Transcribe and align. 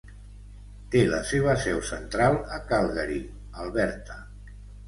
Té 0.95 1.03
la 1.11 1.19
seva 1.33 1.53
seu 1.65 1.83
central 1.89 2.39
a 2.57 2.59
Calgary, 2.73 3.23
Alberta. 3.67 4.21